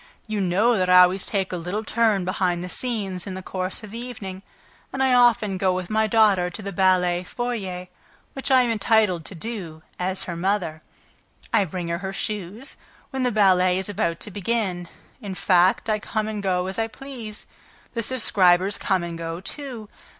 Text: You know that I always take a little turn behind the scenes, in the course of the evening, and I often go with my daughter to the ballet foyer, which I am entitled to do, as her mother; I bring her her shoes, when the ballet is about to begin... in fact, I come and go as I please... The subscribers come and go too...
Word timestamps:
You 0.25 0.41
know 0.41 0.77
that 0.77 0.89
I 0.89 1.01
always 1.03 1.27
take 1.27 1.53
a 1.53 1.57
little 1.57 1.83
turn 1.83 2.25
behind 2.25 2.63
the 2.63 2.69
scenes, 2.69 3.27
in 3.27 3.35
the 3.35 3.43
course 3.43 3.83
of 3.83 3.91
the 3.91 3.99
evening, 3.99 4.41
and 4.91 5.03
I 5.03 5.13
often 5.13 5.59
go 5.59 5.73
with 5.75 5.91
my 5.91 6.07
daughter 6.07 6.49
to 6.49 6.61
the 6.63 6.71
ballet 6.71 7.23
foyer, 7.23 7.85
which 8.33 8.49
I 8.49 8.63
am 8.63 8.71
entitled 8.71 9.25
to 9.25 9.35
do, 9.35 9.83
as 9.99 10.23
her 10.23 10.35
mother; 10.35 10.81
I 11.53 11.65
bring 11.65 11.89
her 11.89 11.99
her 11.99 12.13
shoes, 12.13 12.77
when 13.11 13.21
the 13.21 13.31
ballet 13.31 13.77
is 13.77 13.89
about 13.89 14.19
to 14.21 14.31
begin... 14.31 14.87
in 15.21 15.35
fact, 15.35 15.87
I 15.87 15.99
come 15.99 16.27
and 16.27 16.41
go 16.41 16.65
as 16.65 16.79
I 16.79 16.87
please... 16.87 17.45
The 17.93 18.01
subscribers 18.01 18.79
come 18.79 19.03
and 19.03 19.15
go 19.19 19.39
too... 19.39 19.87